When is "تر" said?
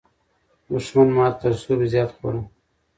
1.41-1.53